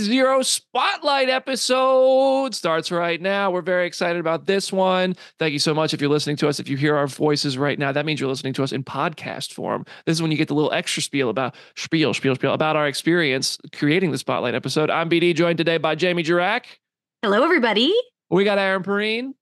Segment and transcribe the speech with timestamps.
[0.00, 3.50] Zero Spotlight episode starts right now.
[3.50, 5.14] We're very excited about this one.
[5.38, 6.58] Thank you so much if you're listening to us.
[6.58, 9.52] If you hear our voices right now, that means you're listening to us in podcast
[9.52, 9.84] form.
[10.06, 12.86] This is when you get the little extra spiel about spiel, spiel, spiel about our
[12.86, 14.88] experience creating the Spotlight episode.
[14.88, 16.64] I'm BD, joined today by Jamie Jirak.
[17.22, 17.94] Hello, everybody.
[18.30, 19.34] We got Aaron Perine.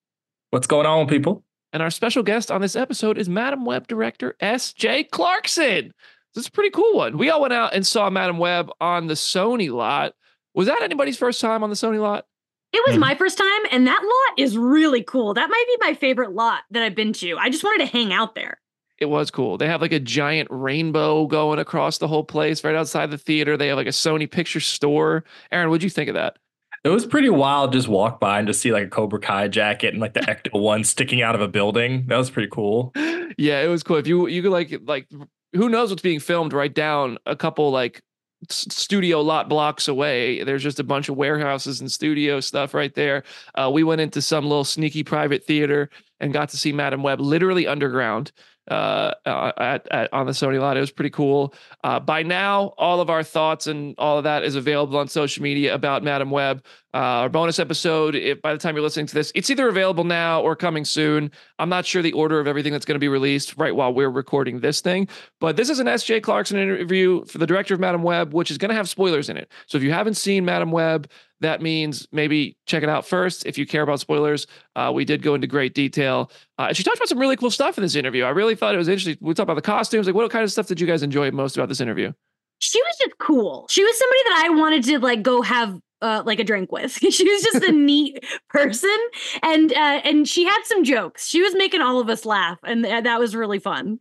[0.51, 1.45] What's going on, people?
[1.73, 5.05] And our special guest on this episode is Madame Web director S.J.
[5.05, 5.93] Clarkson.
[6.35, 7.19] This is a pretty cool one.
[7.19, 10.13] We all went out and saw Madame Web on the Sony lot.
[10.59, 12.27] Was that anybody's first time on the Sony lot?
[12.73, 13.03] It was mm-hmm.
[13.03, 15.33] my first time, and that lot is really cool.
[15.33, 17.39] That might be my favorite lot that I've been to.
[17.39, 18.61] I just wanted to hang out there.
[18.99, 19.57] It was cool.
[19.57, 23.57] They have like a giant rainbow going across the whole place right outside the theater.
[23.57, 25.23] They have like a Sony picture store.
[25.53, 26.41] Aaron, what'd you think of that?
[26.83, 29.95] It was pretty wild just walk by and just see like a Cobra Kai jacket
[29.95, 32.09] and like the Ecto one sticking out of a building.
[32.09, 32.93] That was pretty cool.
[33.39, 33.99] Yeah, it was cool.
[33.99, 35.07] If you you could like like
[35.53, 38.03] who knows what's being filmed right down a couple like
[38.49, 40.43] studio lot blocks away.
[40.45, 43.25] There's just a bunch of warehouses and studio stuff right there.
[43.55, 47.21] Uh, we went into some little sneaky private theater and got to see Madame Web
[47.21, 48.33] literally underground
[48.71, 50.77] uh, at, at, on the Sony lot.
[50.77, 51.55] It was pretty cool.
[51.83, 55.43] Uh, by now, all of our thoughts and all of that is available on social
[55.43, 56.65] media about Madame Web.
[56.95, 60.05] Uh, our bonus episode, if by the time you're listening to this, it's either available
[60.05, 61.31] now or coming soon.
[61.59, 64.09] I'm not sure the order of everything that's going to be released right while we're
[64.09, 65.07] recording this thing,
[65.39, 66.21] but this is an S.J.
[66.21, 69.37] Clarkson interview for the director of Madame Web, which is going to have spoilers in
[69.37, 69.53] it.
[69.67, 71.11] So if you haven't seen Madame Web,
[71.41, 74.47] that means maybe check it out first if you care about spoilers.
[74.75, 76.31] Uh, we did go into great detail.
[76.57, 78.25] Uh, she talked about some really cool stuff in this interview.
[78.25, 79.19] I really thought it was interesting.
[79.21, 80.07] We talked about the costumes.
[80.07, 82.13] Like, what kind of stuff did you guys enjoy most about this interview?
[82.61, 83.67] She was just cool.
[83.69, 86.93] She was somebody that I wanted to like go have uh, like a drink with.
[87.11, 88.97] she was just a neat person,
[89.43, 91.27] and uh, and she had some jokes.
[91.27, 94.01] She was making all of us laugh, and th- that was really fun.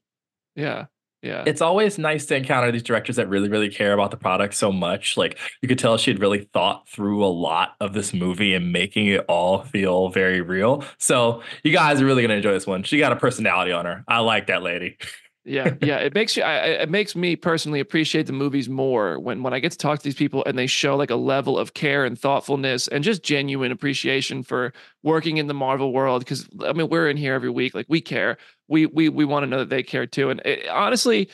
[0.55, 0.85] Yeah,
[1.21, 1.43] yeah.
[1.47, 4.71] It's always nice to encounter these directors that really, really care about the product so
[4.71, 5.17] much.
[5.17, 8.71] Like you could tell she had really thought through a lot of this movie and
[8.71, 10.83] making it all feel very real.
[10.99, 12.83] So you guys are really gonna enjoy this one.
[12.83, 14.03] She got a personality on her.
[14.07, 14.97] I like that lady.
[15.47, 15.97] yeah, yeah.
[15.97, 16.43] It makes you.
[16.43, 19.99] I, it makes me personally appreciate the movies more when when I get to talk
[19.99, 23.23] to these people and they show like a level of care and thoughtfulness and just
[23.23, 26.21] genuine appreciation for working in the Marvel world.
[26.21, 27.73] Because I mean, we're in here every week.
[27.73, 28.37] Like we care.
[28.67, 30.29] We we we want to know that they care too.
[30.29, 31.29] And it, honestly,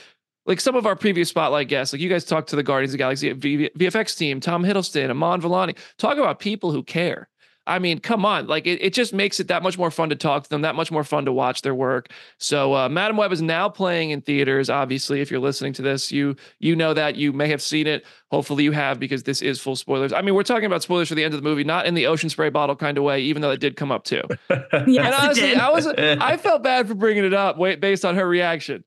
[0.46, 2.94] like some of our previous spotlight guests, like you guys talked to the Guardians of
[2.94, 7.30] the Galaxy VFX team, Tom Hiddleston, Iman Vellani, talk about people who care.
[7.66, 8.48] I mean, come on.
[8.48, 10.76] Like it, it just makes it that much more fun to talk to them, that
[10.76, 12.12] much more fun to watch their work.
[12.38, 14.70] So uh, Madame Web is now playing in theaters.
[14.70, 18.06] Obviously, if you're listening to this, you you know that you may have seen it.
[18.32, 20.12] Hopefully you have because this is full spoilers.
[20.12, 22.08] I mean, we're talking about spoilers for the end of the movie, not in the
[22.08, 24.24] ocean spray bottle kind of way, even though it did come up too.
[24.50, 28.28] yes, and honestly, I was I felt bad for bringing it up based on her
[28.28, 28.84] reaction.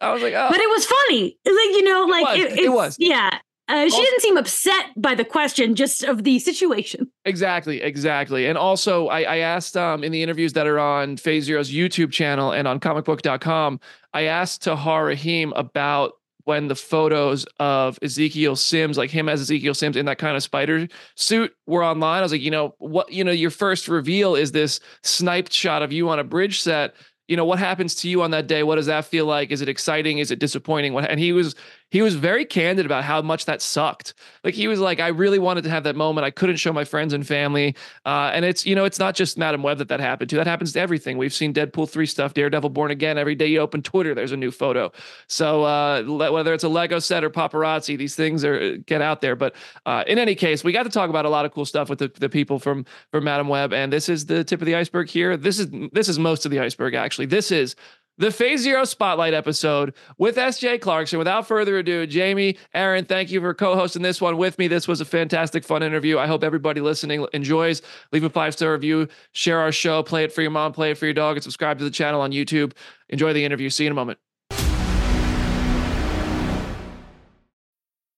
[0.00, 0.48] I was like, oh.
[0.48, 1.38] But it was funny.
[1.44, 2.58] Like, you know, like it was.
[2.58, 2.96] It, it was.
[2.98, 3.38] Yeah.
[3.68, 7.10] Uh, she also, didn't seem upset by the question, just of the situation.
[7.26, 8.46] Exactly, exactly.
[8.46, 12.10] And also, I, I asked um, in the interviews that are on Phase Zero's YouTube
[12.10, 13.78] channel and on comicbook.com,
[14.14, 16.12] I asked Tahar Rahim about
[16.44, 20.42] when the photos of Ezekiel Sims, like him as Ezekiel Sims in that kind of
[20.42, 22.20] spider suit, were online.
[22.20, 25.82] I was like, you know, what, you know, your first reveal is this sniped shot
[25.82, 26.94] of you on a bridge set
[27.28, 29.60] you know what happens to you on that day what does that feel like is
[29.60, 31.54] it exciting is it disappointing what and he was
[31.90, 34.14] he was very candid about how much that sucked.
[34.44, 36.24] Like he was like, I really wanted to have that moment.
[36.24, 37.74] I couldn't show my friends and family.
[38.04, 40.36] Uh, and it's, you know, it's not just Madame Web that that happened to.
[40.36, 41.16] That happens to everything.
[41.16, 43.16] We've seen Deadpool 3 stuff, Daredevil Born Again.
[43.16, 44.92] Every day you open Twitter, there's a new photo.
[45.28, 49.36] So uh, whether it's a Lego set or paparazzi, these things are get out there.
[49.36, 49.54] But
[49.86, 52.00] uh, in any case, we got to talk about a lot of cool stuff with
[52.00, 53.72] the, the people from, from Madame Web.
[53.72, 55.36] And this is the tip of the iceberg here.
[55.36, 57.26] This is, this is most of the iceberg, actually.
[57.26, 57.76] This is
[58.18, 61.18] the Phase Zero Spotlight episode with SJ Clarkson.
[61.18, 64.68] Without further ado, Jamie, Aaron, thank you for co hosting this one with me.
[64.68, 66.18] This was a fantastic, fun interview.
[66.18, 67.80] I hope everybody listening enjoys.
[68.12, 70.98] Leave a five star review, share our show, play it for your mom, play it
[70.98, 72.72] for your dog, and subscribe to the channel on YouTube.
[73.08, 73.70] Enjoy the interview.
[73.70, 74.18] See you in a moment.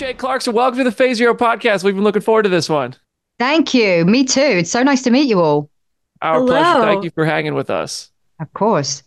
[0.00, 1.84] Jay Clarkson, welcome to the Phase Zero podcast.
[1.84, 2.94] We've been looking forward to this one.
[3.38, 4.06] Thank you.
[4.06, 4.40] Me too.
[4.40, 5.68] It's so nice to meet you all.
[6.22, 6.46] Our Hello.
[6.46, 6.80] pleasure.
[6.80, 8.10] Thank you for hanging with us.
[8.40, 9.02] Of course.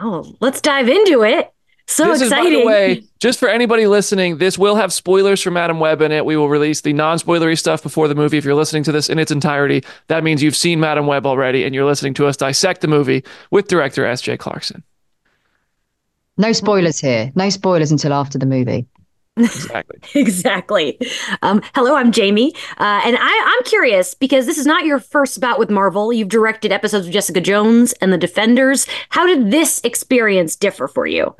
[0.00, 1.52] Oh, let's dive into it.
[1.88, 2.52] So this exciting.
[2.52, 6.00] is, by the way, just for anybody listening, this will have spoilers for Madame Web
[6.00, 6.24] in it.
[6.24, 8.38] We will release the non-spoilery stuff before the movie.
[8.38, 11.64] If you're listening to this in its entirety, that means you've seen Madame Web already,
[11.64, 14.36] and you're listening to us dissect the movie with director S.J.
[14.36, 14.84] Clarkson.
[16.36, 17.32] No spoilers here.
[17.34, 18.86] No spoilers until after the movie.
[19.38, 19.98] Exactly.
[20.20, 20.98] exactly.
[21.42, 25.40] Um, hello, I'm Jamie, uh, and I, I'm curious because this is not your first
[25.40, 26.12] bout with Marvel.
[26.12, 28.86] You've directed episodes of Jessica Jones and The Defenders.
[29.10, 31.34] How did this experience differ for you?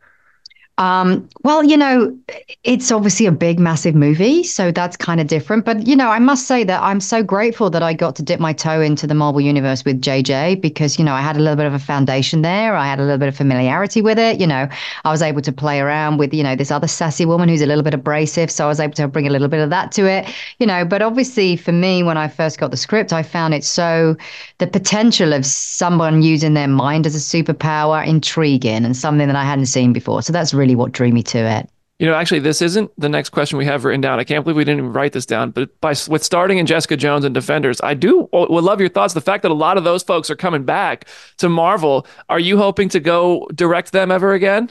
[0.78, 2.16] Um, well, you know,
[2.62, 5.64] it's obviously a big, massive movie, so that's kind of different.
[5.64, 8.38] But you know, I must say that I'm so grateful that I got to dip
[8.38, 11.56] my toe into the Marvel universe with JJ because you know I had a little
[11.56, 12.76] bit of a foundation there.
[12.76, 14.38] I had a little bit of familiarity with it.
[14.38, 14.68] You know,
[15.04, 17.66] I was able to play around with you know this other sassy woman who's a
[17.66, 20.06] little bit abrasive, so I was able to bring a little bit of that to
[20.08, 20.32] it.
[20.60, 23.64] You know, but obviously for me, when I first got the script, I found it
[23.64, 24.16] so
[24.58, 29.44] the potential of someone using their mind as a superpower intriguing and something that I
[29.44, 30.22] hadn't seen before.
[30.22, 31.68] So that's really what drew me to it.
[31.98, 34.20] You know, actually, this isn't the next question we have written down.
[34.20, 35.50] I can't believe we didn't even write this down.
[35.50, 39.14] But by with starting in Jessica Jones and Defenders, I do would love your thoughts.
[39.14, 41.06] The fact that a lot of those folks are coming back
[41.38, 42.06] to Marvel.
[42.28, 44.70] Are you hoping to go direct them ever again?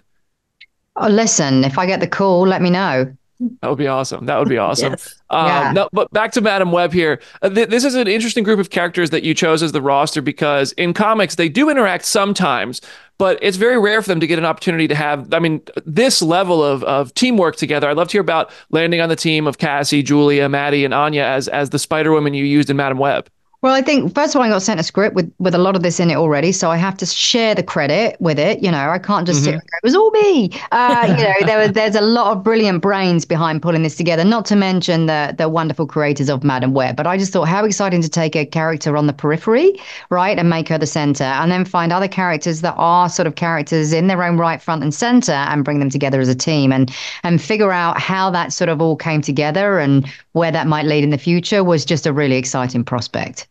[0.96, 3.14] Oh, listen, if I get the call, let me know.
[3.62, 4.26] That would be awesome.
[4.26, 4.94] That would be awesome.
[4.94, 5.14] Yes.
[5.30, 5.72] Um, Yeah.
[5.72, 7.22] No, but back to Madame Web here.
[7.44, 10.24] Uh, th- this is an interesting group of characters that you chose as the roster
[10.24, 12.82] because in comics they do interact sometimes,
[13.18, 15.34] but it's very rare for them to get an opportunity to have.
[15.34, 17.90] I mean, this level of of teamwork together.
[17.90, 21.24] I'd love to hear about landing on the team of Cassie, Julia, Maddie, and Anya
[21.24, 23.30] as as the Spider Woman you used in Madame Web.
[23.64, 25.76] Well, I think first of all, I got sent a script with with a lot
[25.76, 28.62] of this in it already, so I have to share the credit with it.
[28.62, 31.34] You know, I can't just sit and go, "It was all me." Uh, you know,
[31.44, 34.24] there was there's a lot of brilliant brains behind pulling this together.
[34.24, 36.96] Not to mention the the wonderful creators of Madame Web.
[36.96, 39.74] But I just thought, how exciting to take a character on the periphery,
[40.12, 43.36] right, and make her the center, and then find other characters that are sort of
[43.36, 46.72] characters in their own right, front and center, and bring them together as a team,
[46.72, 46.94] and
[47.24, 51.04] and figure out how that sort of all came together and where that might lead
[51.04, 53.48] in the future was just a really exciting prospect.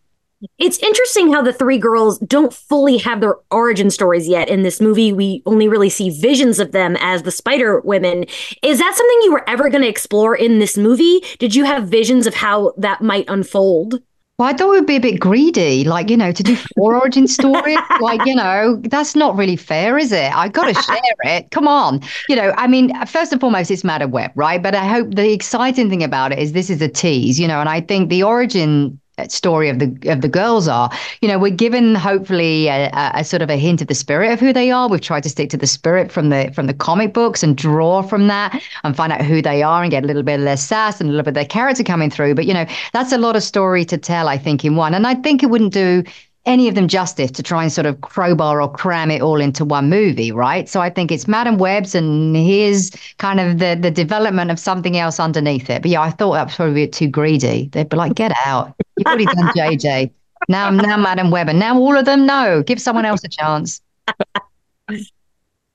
[0.59, 4.81] It's interesting how the three girls don't fully have their origin stories yet in this
[4.81, 5.13] movie.
[5.13, 8.27] We only really see visions of them as the Spider Women.
[8.63, 11.23] Is that something you were ever going to explore in this movie?
[11.39, 14.03] Did you have visions of how that might unfold?
[14.39, 16.95] Well, I thought it would be a bit greedy, like, you know, to do four
[16.95, 17.79] origin stories.
[18.03, 20.31] like, you know, that's not really fair, is it?
[20.37, 21.51] I got to share it.
[21.53, 22.03] Come on.
[22.29, 24.63] You know, I mean, first and foremost, it's Madame Web, right?
[24.63, 27.61] But I hope the exciting thing about it is this is a tease, you know,
[27.61, 30.91] and I think the origin story of the of the girls are
[31.23, 34.39] you know we're given hopefully a, a, sort of a hint of the spirit of
[34.39, 37.15] who they are we've tried to stick to the spirit from the from the comic
[37.15, 40.23] books and draw from that and find out who they are and get a little
[40.23, 42.53] bit of their sass and a little bit of their character coming through but you
[42.53, 45.43] know that's a lot of story to tell i think in one and i think
[45.43, 46.03] it wouldn't do
[46.47, 49.65] any of them justice to try and sort of crowbar or cram it all into
[49.65, 50.69] one movie, right?
[50.69, 54.97] So I think it's Madame Web's and here's kind of the the development of something
[54.97, 55.83] else underneath it.
[55.83, 57.69] But yeah, I thought that was probably a bit too greedy.
[57.73, 58.77] They'd be like, get out.
[58.97, 60.11] You've already done JJ.
[60.49, 61.49] Now now Madame Web.
[61.49, 62.63] And now all of them no.
[62.63, 63.81] Give someone else a chance.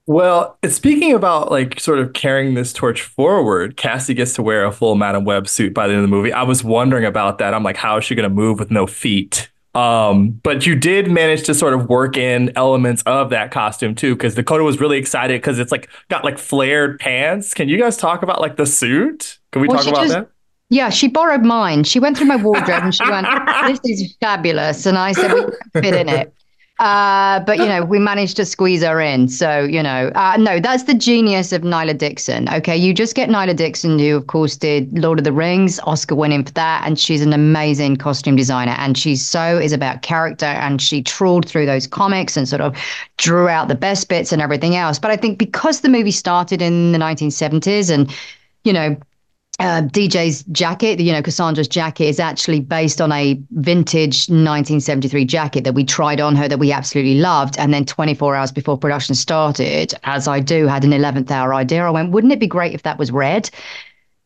[0.08, 4.72] Well, speaking about like sort of carrying this torch forward, Cassie gets to wear a
[4.72, 6.34] full Madame Web suit by the end of the movie.
[6.34, 7.54] I was wondering about that.
[7.54, 9.50] I'm like, how is she going to move with no feet?
[9.74, 14.16] Um, but you did manage to sort of work in elements of that costume too,
[14.16, 17.54] because Dakota was really excited because it's like got like flared pants.
[17.54, 19.40] Can you guys talk about like the suit?
[19.52, 20.30] Can we Well, talk about just- that?
[20.72, 21.84] Yeah, she borrowed mine.
[21.84, 23.28] She went through my wardrobe and she went,
[23.68, 26.34] "This is fabulous," and I said, "We can fit in it."
[26.80, 29.28] Uh, but you know, we managed to squeeze her in.
[29.28, 32.48] So you know, uh, no, that's the genius of Ngila Dickson.
[32.48, 36.16] Okay, you just get Ngila Dickson, who of course did Lord of the Rings, Oscar
[36.16, 38.76] winning for that, and she's an amazing costume designer.
[38.78, 42.78] And she so is about character, and she trawled through those comics and sort of
[43.18, 45.00] drew out the best bits and everything else.
[45.00, 48.10] But I think because the movie started in the 1970s, and
[48.64, 48.96] you know
[49.62, 55.64] uh, DJ's jacket, you know, Cassandra's jacket is actually based on a vintage 1973 jacket
[55.66, 57.58] that we tried on her that we absolutely loved.
[57.60, 61.86] And then 24 hours before production started, as I do, had an 11th hour idea.
[61.86, 63.52] I went, wouldn't it be great if that was red?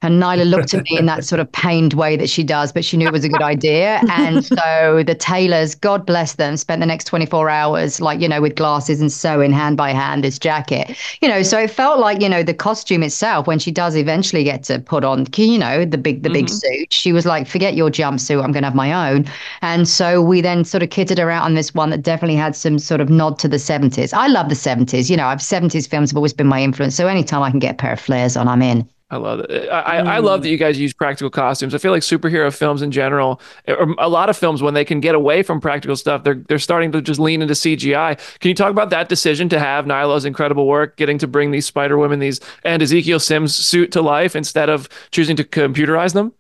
[0.01, 2.85] And Ngila looked at me in that sort of pained way that she does, but
[2.85, 4.01] she knew it was a good idea.
[4.11, 8.41] And so the tailors, God bless them, spent the next 24 hours, like, you know,
[8.41, 10.95] with glasses and sewing hand by hand this jacket.
[11.21, 14.43] You know, so it felt like, you know, the costume itself, when she does eventually
[14.43, 16.55] get to put on, you know, the big, the big mm-hmm.
[16.55, 19.25] suit, she was like, forget your jumpsuit, I'm going to have my own.
[19.61, 22.55] And so we then sort of kitted her out on this one that definitely had
[22.55, 24.13] some sort of nod to the 70s.
[24.13, 25.09] I love the 70s.
[25.09, 26.95] You know, I've 70s films have always been my influence.
[26.95, 28.87] So anytime I can get a pair of flares on, I'm in.
[29.11, 29.69] I love it.
[29.71, 30.07] I, mm.
[30.07, 31.75] I love that you guys use practical costumes.
[31.75, 34.99] I feel like superhero films in general, or a lot of films, when they can
[34.99, 38.17] get away from practical stuff, they're they're starting to just lean into CGI.
[38.39, 41.67] Can you talk about that decision to have Ngila's incredible work, getting to bring these
[41.67, 46.33] Spider Women, these and Ezekiel Sims suit to life instead of choosing to computerize them?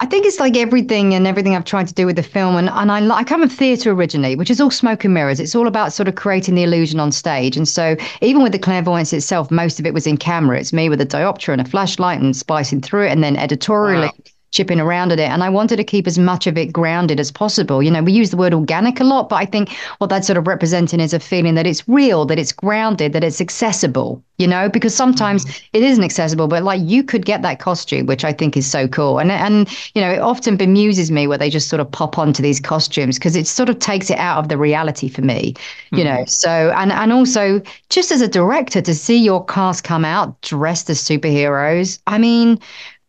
[0.00, 2.56] I think it's like everything and everything I've tried to do with the film.
[2.56, 5.40] And, and I, I come from theatre originally, which is all smoke and mirrors.
[5.40, 7.56] It's all about sort of creating the illusion on stage.
[7.56, 10.58] And so even with the clairvoyance itself, most of it was in camera.
[10.58, 13.12] It's me with a diopter and a flashlight and spicing through it.
[13.12, 15.28] And then editorially, wow chipping around at it.
[15.28, 17.82] And I wanted to keep as much of it grounded as possible.
[17.82, 20.36] You know, we use the word organic a lot, but I think what that's sort
[20.36, 24.46] of representing is a feeling that it's real, that it's grounded, that it's accessible, you
[24.46, 25.76] know, because sometimes mm-hmm.
[25.76, 28.86] it isn't accessible, but like you could get that costume, which I think is so
[28.86, 29.18] cool.
[29.18, 32.40] And, and, you know, it often bemuses me where they just sort of pop onto
[32.40, 35.54] these costumes because it sort of takes it out of the reality for me,
[35.90, 36.24] you know.
[36.26, 40.88] So, and, and also just as a director to see your cast come out dressed
[40.90, 42.60] as superheroes, I mean,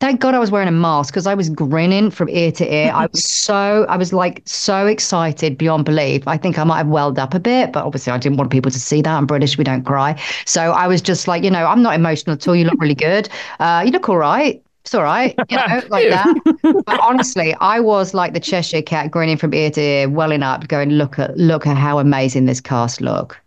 [0.06, 2.92] Thank God I was wearing a mask because I was grinning from ear to ear.
[2.94, 6.28] I was so, I was like so excited beyond belief.
[6.28, 8.70] I think I might have welled up a bit, but obviously I didn't want people
[8.70, 9.12] to see that.
[9.12, 10.22] I'm British, we don't cry.
[10.46, 12.56] So I was just like, you know, I'm not emotional at all.
[12.56, 13.30] You look really good.
[13.60, 14.62] Uh, you look all right.
[14.84, 16.84] It's all right, you know, like that.
[16.86, 20.68] But honestly, I was like the Cheshire cat grinning from ear to ear, welling up,
[20.68, 23.42] going, look at, look at how amazing this cast look.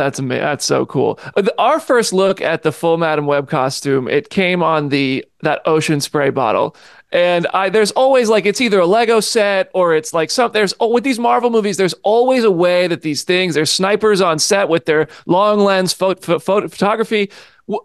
[0.00, 0.42] That's amazing.
[0.42, 1.18] That's so cool.
[1.36, 5.60] Uh, our first look at the full Madame Web costume, it came on the that
[5.66, 6.74] ocean spray bottle.
[7.12, 10.72] And I there's always like it's either a Lego set or it's like some there's
[10.80, 14.38] oh, with these Marvel movies there's always a way that these things there's snipers on
[14.38, 17.30] set with their long lens photo, photo, photography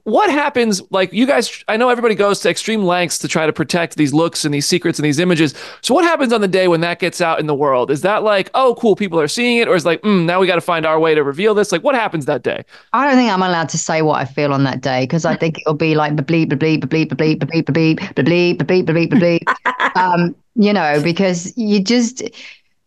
[0.03, 3.53] what happens like you guys i know everybody goes to extreme lengths to try to
[3.53, 5.53] protect these looks and these secrets and these images.
[5.81, 7.91] So what happens on the day when that gets out in the world?
[7.91, 9.67] Is that like oh cool people are seeing it?
[9.67, 11.71] Or is like mm, now we got to find our way to reveal this?
[11.71, 12.63] Like what happens that day?
[12.93, 15.35] I don't think i'm allowed to say what i feel on that day because i
[15.41, 19.39] think it'll be like bleep bleep bleep bleep bleep bleep bleep bleep bleep bleep bleep
[19.45, 19.95] bleep.
[19.95, 22.23] Um you know because you just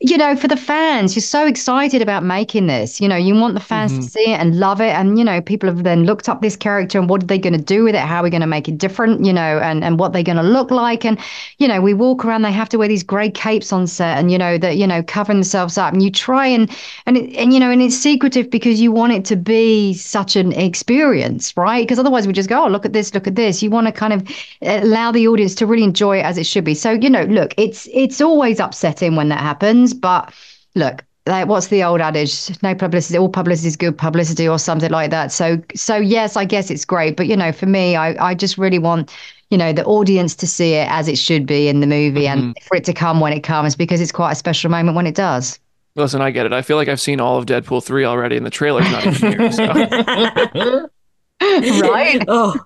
[0.01, 3.01] you know, for the fans, you're so excited about making this.
[3.01, 4.03] You know, you want the fans mm-hmm.
[4.03, 4.91] to see it and love it.
[4.91, 7.57] And, you know, people have then looked up this character and what are they going
[7.57, 8.01] to do with it?
[8.03, 10.37] How are we going to make it different, you know, and, and what they're going
[10.37, 11.05] to look like.
[11.05, 11.19] And,
[11.59, 14.31] you know, we walk around, they have to wear these grey capes on set and,
[14.31, 15.93] you know, that, you know, covering themselves up.
[15.93, 16.71] And you try and,
[17.07, 20.37] and, it, and, you know, and it's secretive because you want it to be such
[20.37, 21.83] an experience, right?
[21.83, 23.65] Because otherwise we just go, oh, look at this, look at this.
[23.65, 24.23] You want to kind of
[24.63, 26.77] allow the audience to really enjoy it as it should be.
[26.77, 30.01] So, you know, look, it's, it's always upsetting when that happens happens.
[30.01, 30.35] But
[30.75, 32.51] look, like what's the old adage?
[32.63, 35.33] No publicity, all publicity is good publicity, or something like that.
[35.33, 37.17] So, so yes, I guess it's great.
[37.17, 39.13] But you know, for me, I, I just really want
[39.51, 42.41] you know the audience to see it as it should be in the movie, mm-hmm.
[42.41, 45.07] and for it to come when it comes, because it's quite a special moment when
[45.07, 45.59] it does.
[45.95, 46.53] Listen, I get it.
[46.53, 49.41] I feel like I've seen all of Deadpool three already, and the trailer's not even
[49.41, 49.53] here.
[49.53, 50.89] So.
[51.41, 52.25] right?
[52.27, 52.57] oh.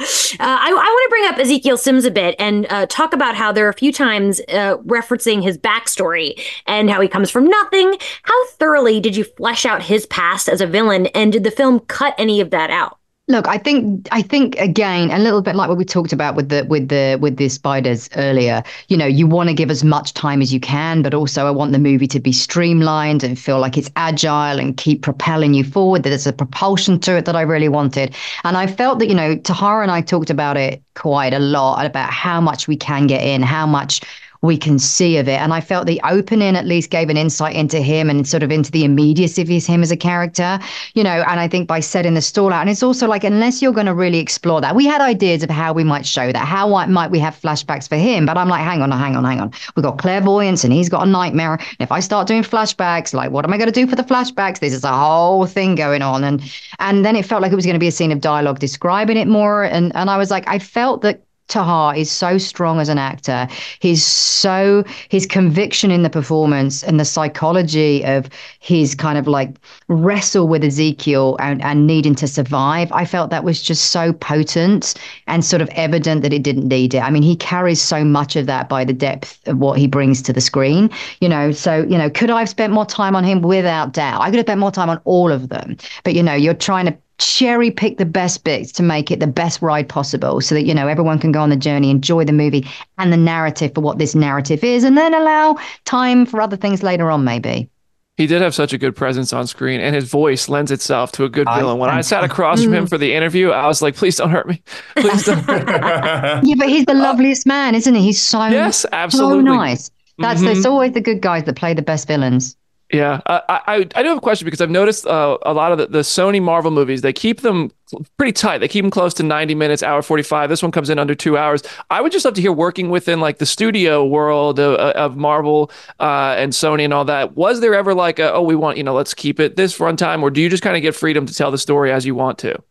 [0.00, 0.04] Uh,
[0.40, 3.52] I, I want to bring up Ezekiel Sims a bit and uh, talk about how
[3.52, 7.96] there are a few times uh, referencing his backstory and how he comes from nothing.
[8.22, 11.80] How thoroughly did you flesh out his past as a villain, and did the film
[11.80, 12.98] cut any of that out?
[13.26, 16.50] Look, I think I think again a little bit like what we talked about with
[16.50, 18.62] the with the with the spiders earlier.
[18.88, 21.50] You know, you want to give as much time as you can, but also I
[21.50, 25.64] want the movie to be streamlined and feel like it's agile and keep propelling you
[25.64, 26.02] forward.
[26.02, 28.14] That there's a propulsion to it that I really wanted,
[28.44, 31.86] and I felt that you know Tahara and I talked about it quite a lot
[31.86, 34.02] about how much we can get in, how much
[34.44, 35.40] we can see of it.
[35.40, 38.50] And I felt the opening at least gave an insight into him and sort of
[38.50, 40.58] into the immediacy of his, him as a character,
[40.94, 41.24] you know.
[41.26, 43.86] And I think by setting the stall out, and it's also like, unless you're going
[43.86, 47.10] to really explore that, we had ideas of how we might show that, how might
[47.10, 48.26] we have flashbacks for him.
[48.26, 49.50] But I'm like, hang on, hang on, hang on.
[49.74, 51.54] We've got clairvoyance and he's got a nightmare.
[51.54, 54.02] And if I start doing flashbacks, like, what am I going to do for the
[54.02, 54.58] flashbacks?
[54.60, 56.22] This is a whole thing going on.
[56.22, 56.42] And
[56.78, 59.16] and then it felt like it was going to be a scene of dialogue describing
[59.16, 59.64] it more.
[59.64, 63.46] And and I was like, I felt that Tahar is so strong as an actor.
[63.78, 68.28] He's so his conviction in the performance and the psychology of
[68.60, 69.50] his kind of like
[69.88, 72.90] wrestle with Ezekiel and, and needing to survive.
[72.92, 74.94] I felt that was just so potent
[75.26, 77.02] and sort of evident that it didn't need it.
[77.02, 80.22] I mean, he carries so much of that by the depth of what he brings
[80.22, 80.90] to the screen.
[81.20, 83.42] You know, so you know, could I have spent more time on him?
[83.42, 85.76] Without doubt, I could have spent more time on all of them.
[86.04, 89.26] But you know, you're trying to cherry pick the best bits to make it the
[89.26, 92.32] best ride possible so that you know everyone can go on the journey enjoy the
[92.32, 92.66] movie
[92.98, 96.82] and the narrative for what this narrative is and then allow time for other things
[96.82, 97.68] later on maybe.
[98.16, 101.24] He did have such a good presence on screen and his voice lends itself to
[101.24, 101.78] a good villain.
[101.78, 102.88] When i sat across from him mm.
[102.88, 104.62] for the interview i was like please don't hurt me.
[104.96, 108.02] Please don't yeah but he's the uh, loveliest man isn't he?
[108.02, 109.44] He's so yes so absolutely.
[109.44, 109.90] nice.
[110.18, 110.56] That's mm-hmm.
[110.56, 112.56] it's always the good guys that play the best villains
[112.94, 115.78] Yeah, I, I I do have a question because I've noticed uh, a lot of
[115.78, 117.72] the, the Sony Marvel movies they keep them
[118.18, 118.58] pretty tight.
[118.58, 120.48] They keep them close to ninety minutes, hour forty five.
[120.48, 121.64] This one comes in under two hours.
[121.90, 125.72] I would just love to hear working within like the studio world of, of Marvel
[125.98, 127.36] uh, and Sony and all that.
[127.36, 130.22] Was there ever like a, oh we want you know let's keep it this runtime,
[130.22, 132.38] or do you just kind of get freedom to tell the story as you want
[132.38, 132.62] to?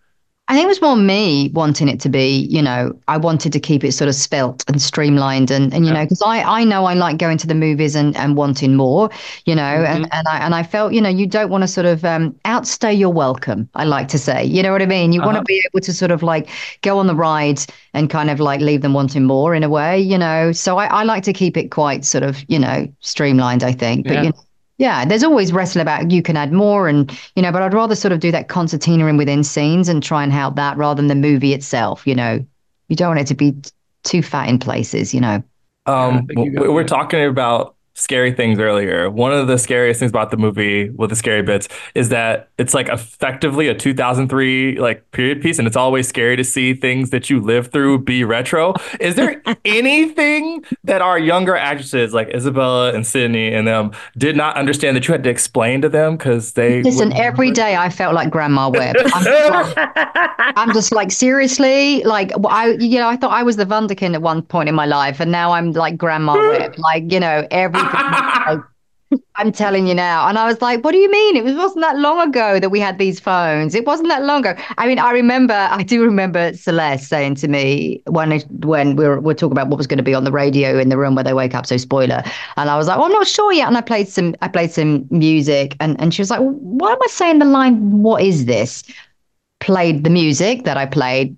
[0.53, 3.60] I think it was more me wanting it to be, you know, I wanted to
[3.60, 5.95] keep it sort of spelt and streamlined and, and you Yeah.
[5.95, 9.10] know, because I, I know I like going to the movies and, and wanting more,
[9.45, 11.88] you know, and, and I and I felt, you know, you don't want to sort
[11.88, 14.43] of um, outstay your welcome, I like to say.
[14.45, 15.12] You know what I mean?
[15.12, 15.48] You want to Uh-huh.
[15.48, 16.50] be able to sort of like
[16.83, 17.60] go on the ride
[17.95, 20.51] and kind of like leave them wanting more in a way, you know.
[20.51, 24.05] So I, I like to keep it quite sort of, you know, streamlined, I think.
[24.05, 24.22] But Yeah.
[24.22, 24.43] you know,
[24.77, 27.96] yeah, there's always wrestle about you can add more and you know, but I'd rather
[27.96, 31.08] sort of do that concertina in within scenes and try and help that rather than
[31.08, 32.46] the movie itself, you know.
[32.89, 33.72] You don't want it to be t-
[34.03, 35.44] too fat in places, you know.
[35.86, 36.88] Um, think you we're it.
[36.88, 39.09] talking about scary things earlier.
[39.09, 42.73] One of the scariest things about the movie with the scary bits is that it's
[42.73, 47.29] like effectively a 2003 like period piece, and it's always scary to see things that
[47.29, 48.73] you lived through be retro.
[49.00, 54.55] Is there anything that our younger actresses like Isabella and Sydney and them did not
[54.57, 58.15] understand that you had to explain to them because they Listen, every day I felt
[58.15, 58.95] like Grandma Webb.
[59.13, 59.91] I'm just like,
[60.57, 64.21] I'm just like seriously, like I you know, I thought I was the Wunderkind at
[64.21, 66.75] one point in my life, and now I'm like Grandma Webb.
[66.77, 67.82] Like, you know, everything.
[69.35, 70.27] I'm telling you now.
[70.27, 71.35] And I was like, what do you mean?
[71.35, 73.75] It was, wasn't that long ago that we had these phones.
[73.75, 74.59] It wasn't that long ago.
[74.77, 79.19] I mean, I remember, I do remember Celeste saying to me when when we were,
[79.19, 81.23] we talking about what was going to be on the radio in the room where
[81.23, 81.65] they wake up.
[81.65, 82.23] So spoiler.
[82.57, 83.67] And I was like, well, I'm not sure yet.
[83.67, 86.99] And I played some, I played some music and, and she was like, why am
[87.01, 88.83] I saying the line, what is this?
[89.59, 91.37] Played the music that I played,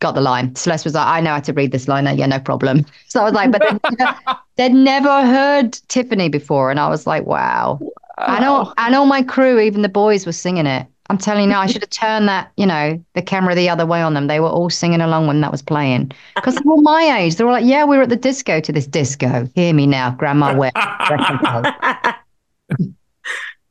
[0.00, 0.54] got the line.
[0.54, 2.04] Celeste was like, I know how to read this line.
[2.16, 2.84] Yeah, no problem.
[3.08, 6.70] So I was like, but they'd never, they'd never heard Tiffany before.
[6.70, 7.80] And I was like, wow.
[8.18, 10.86] I know, and all my crew, even the boys, were singing it.
[11.10, 13.86] I'm telling you now, I should have turned that, you know, the camera the other
[13.86, 14.26] way on them.
[14.26, 17.36] They were all singing along when that was playing because they're all my age.
[17.36, 19.48] They're all like, yeah, we were at the disco to this disco.
[19.54, 20.74] Hear me now, Grandma Webb.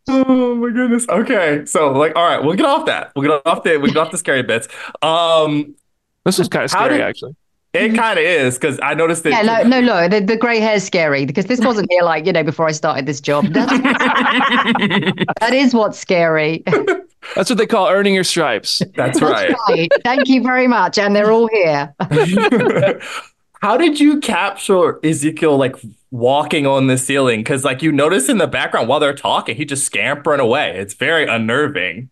[0.09, 1.07] Oh my goodness.
[1.09, 1.65] Okay.
[1.65, 3.11] So like, all right, we'll get off that.
[3.15, 4.67] We'll get off the we'll get off the scary bits.
[5.01, 5.75] Um
[6.27, 7.37] This was kind of scary did- actually.
[7.71, 7.95] it mm-hmm.
[7.95, 10.83] kind of is because I noticed that Yeah, no, no, look, the, the grey is
[10.83, 13.45] scary because this wasn't here like, you know, before I started this job.
[13.53, 13.71] That's,
[15.39, 16.65] that is what's scary.
[17.35, 18.81] That's what they call earning your stripes.
[18.95, 19.55] that's right.
[19.69, 19.89] right.
[20.03, 20.97] Thank you very much.
[20.97, 21.95] And they're all here.
[23.61, 25.77] How did you capture Ezekiel like
[26.11, 27.39] walking on the ceiling?
[27.39, 30.77] Because like you notice in the background while they're talking, he just scampering away.
[30.77, 32.09] It's very unnerving.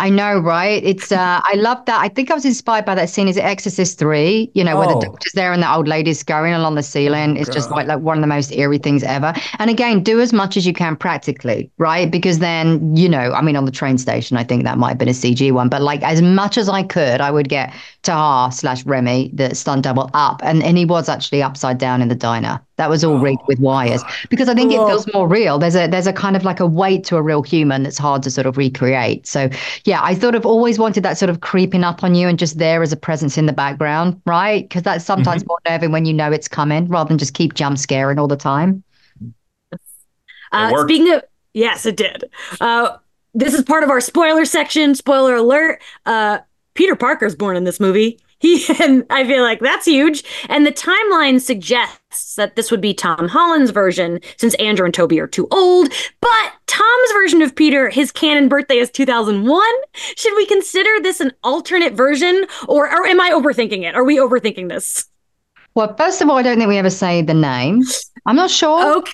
[0.00, 0.80] I know, right?
[0.84, 2.00] It's uh I love that.
[2.00, 3.26] I think I was inspired by that scene.
[3.26, 4.48] Is it Exorcist three?
[4.54, 4.94] You know, where Oh.
[4.94, 7.36] the doctor's there and the old lady's going along the ceiling.
[7.36, 9.32] It's just like like one of the most eerie things ever.
[9.58, 12.08] And again, do as much as you can practically, right?
[12.08, 14.98] Because then, you know, I mean on the train station, I think that might have
[14.98, 18.52] been a CG one, but like as much as I could, I would get Tahar
[18.52, 20.40] slash Remy, the stunt double, up.
[20.44, 22.60] And and he was actually upside down in the diner.
[22.78, 24.02] That was all rigged with wires.
[24.30, 25.58] Because I think it feels more real.
[25.58, 28.22] There's a there's a kind of like a weight to a real human that's hard
[28.22, 29.26] to sort of recreate.
[29.26, 29.50] So
[29.84, 32.58] yeah, I sort of always wanted that sort of creeping up on you and just
[32.58, 34.66] there as a presence in the background, right?
[34.68, 37.78] Because that's sometimes more nerving when you know it's coming rather than just keep jump
[37.78, 38.82] scaring all the time.
[40.52, 42.24] Uh, speaking of, yes, it did.
[42.60, 42.96] Uh,
[43.34, 44.94] this is part of our spoiler section.
[44.94, 46.38] Spoiler alert: uh,
[46.74, 48.20] Peter Parker's born in this movie.
[48.38, 50.24] He and I feel like that's huge.
[50.48, 51.97] And the timeline suggests
[52.36, 55.88] that this would be Tom Holland's version, since Andrew and Tobey are too old.
[56.20, 59.62] But Tom's version of Peter, his canon birthday is 2001.
[60.16, 63.94] Should we consider this an alternate version, or, or am I overthinking it?
[63.94, 65.06] Are we overthinking this?
[65.74, 67.82] Well, first of all, I don't think we ever say the name.
[68.26, 68.96] I'm not sure.
[68.98, 69.12] Okay,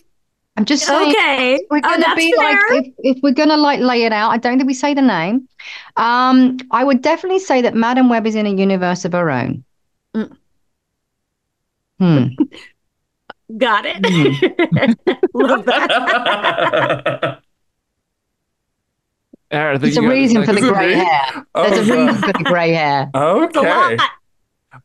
[0.57, 1.59] I'm just saying okay.
[1.71, 2.63] we're Oh, gonna that's be fair.
[2.71, 5.03] like if, if we're gonna like lay it out, I don't think we say the
[5.03, 5.49] name.
[5.97, 9.65] Um, I would definitely say that Madame Web is in a universe of her own.
[10.15, 10.37] Mm.
[11.99, 12.27] Hmm.
[13.57, 13.97] Got it.
[14.05, 14.93] Hmm.
[15.35, 17.41] Love that.
[19.51, 20.61] Aaron, I think There's a reason this for the.
[20.61, 20.95] Is it grey me?
[20.95, 21.47] hair.
[21.55, 23.11] Oh, There's a reason for the grey hair.
[23.15, 23.97] Okay.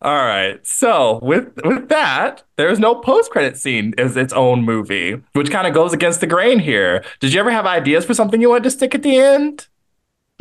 [0.04, 0.66] All right.
[0.66, 5.66] So with with that, there's no post credit scene as its own movie, which kind
[5.66, 7.04] of goes against the grain here.
[7.20, 9.68] Did you ever have ideas for something you wanted to stick at the end?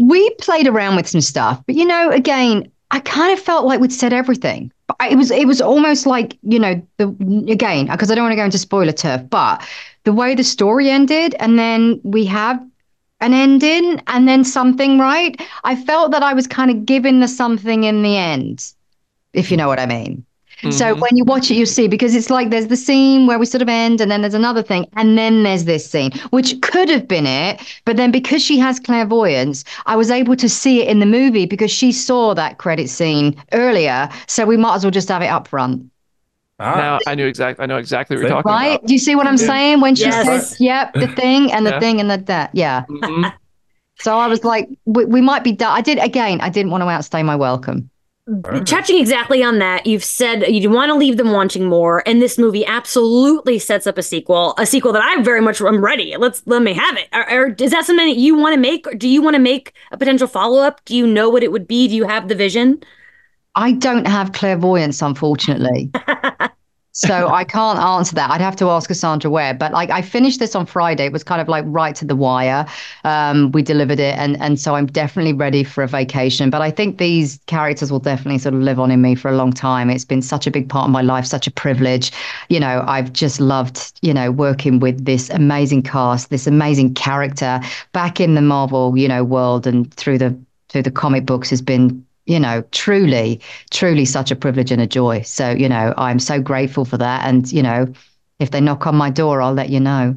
[0.01, 3.81] we played around with some stuff, but you know, again, I kind of felt like
[3.81, 4.71] we'd said everything.
[5.11, 7.09] It was it was almost like you know the
[7.51, 9.67] again because I don't want to go into spoiler turf, but
[10.05, 12.65] the way the story ended, and then we have
[13.21, 15.41] an ending, and then something right.
[15.65, 18.73] I felt that I was kind of given the something in the end,
[19.33, 20.25] if you know what I mean.
[20.71, 21.01] So Mhm.
[21.01, 23.63] when you watch it, you see because it's like there's the scene where we sort
[23.63, 27.07] of end, and then there's another thing, and then there's this scene, which could have
[27.09, 30.99] been it, but then because she has clairvoyance, I was able to see it in
[31.01, 34.09] the movie because she saw that credit scene earlier.
[34.27, 35.85] So we might as well just have it up front,
[36.61, 37.63] Ah, Now I knew exactly.
[37.63, 38.67] I know exactly what you're talking right?
[38.67, 38.81] about.
[38.81, 38.87] Right?
[38.87, 39.47] Do you see what I'm Yeah.
[39.47, 40.27] saying when she Yes.
[40.27, 41.81] says, "Yep, the thing and the Yeah.
[41.81, 42.51] thing and the that"?
[42.55, 42.85] Yeah.
[42.91, 43.33] Mhm.
[44.01, 45.73] So I was like, we, we might be done.
[45.77, 46.41] I did again.
[46.41, 47.91] I didn't want to outstay my welcome.
[48.31, 48.67] Right.
[48.67, 52.37] Touching exactly on that, you've said you want to leave them wanting more, and this
[52.37, 56.15] movie absolutely sets up a sequel, a sequel that I very much am ready.
[56.19, 57.09] Let's let me have it.
[57.15, 58.87] Or, or is that something that you want to make?
[58.87, 60.85] Or do you want to make a potential follow up?
[60.85, 61.89] Do you know what it would be?
[61.89, 62.83] Do you have the vision?
[63.55, 65.91] I don't have clairvoyance, unfortunately.
[66.99, 68.31] So I can't answer that.
[68.31, 69.59] I'd have to ask Cassandra Webb.
[69.59, 71.07] But like I finished this on Friday.
[71.07, 72.67] It was kind of like right to the wire.
[73.05, 76.51] Um, we delivered it, and and so I'm definitely ready for a vacation.
[76.51, 79.37] But I think these characters will definitely sort of live on in me for a
[79.37, 79.91] long time.
[79.91, 82.11] It's been such a big part of my life, such a privilege.
[82.49, 87.61] You know, I've just loved you know working with this amazing cast, this amazing character
[87.93, 90.37] back in the Marvel you know world and through the
[90.69, 94.87] through the comic books has been you know, truly, truly such a privilege and a
[94.87, 95.23] joy.
[95.23, 97.27] So, you know, I'm so grateful for that.
[97.27, 97.93] And, you know,
[98.39, 100.15] if they knock on my door, I'll let you know.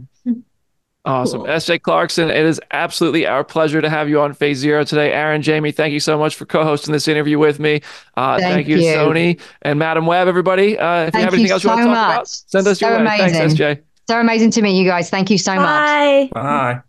[1.03, 1.39] Awesome.
[1.39, 1.49] Cool.
[1.49, 5.11] SJ Clarkson, it is absolutely our pleasure to have you on Phase Zero today.
[5.11, 7.81] Aaron, Jamie, thank you so much for co hosting this interview with me.
[8.15, 8.93] Uh, thank, Thank you, you.
[8.93, 10.77] Sony and Madame Web, everybody.
[10.77, 12.79] Uh, if you have anything you else you want to so talk about, send us
[12.79, 13.17] So your way.
[13.17, 13.55] Thanks.
[13.55, 13.81] SJ.
[14.07, 15.09] So amazing to meet you guys.
[15.09, 15.65] Thank you so much.
[15.65, 16.29] Bye.
[16.33, 16.81] Bye.